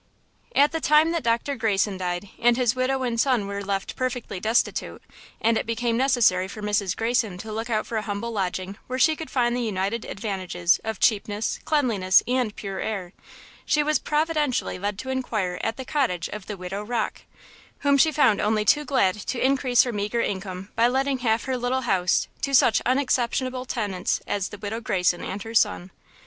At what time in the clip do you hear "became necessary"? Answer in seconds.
5.67-6.47